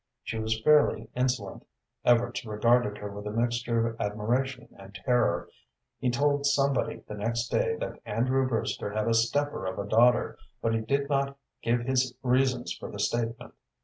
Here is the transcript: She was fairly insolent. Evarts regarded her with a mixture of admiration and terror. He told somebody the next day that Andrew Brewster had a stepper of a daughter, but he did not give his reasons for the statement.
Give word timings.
She 0.23 0.39
was 0.39 0.59
fairly 0.61 1.11
insolent. 1.15 1.63
Evarts 2.03 2.43
regarded 2.43 2.97
her 2.97 3.11
with 3.11 3.27
a 3.27 3.31
mixture 3.31 3.85
of 3.87 4.01
admiration 4.01 4.67
and 4.79 4.95
terror. 4.95 5.47
He 5.99 6.09
told 6.09 6.47
somebody 6.47 7.03
the 7.07 7.13
next 7.13 7.49
day 7.49 7.75
that 7.75 7.99
Andrew 8.03 8.47
Brewster 8.47 8.89
had 8.89 9.07
a 9.07 9.13
stepper 9.13 9.67
of 9.67 9.77
a 9.77 9.87
daughter, 9.87 10.39
but 10.59 10.73
he 10.73 10.81
did 10.81 11.07
not 11.07 11.37
give 11.61 11.81
his 11.81 12.15
reasons 12.23 12.73
for 12.73 12.89
the 12.89 12.99
statement. 12.99 13.53